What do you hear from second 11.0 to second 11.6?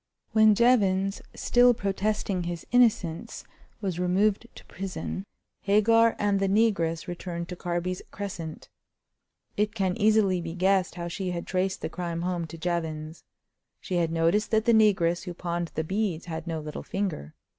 she had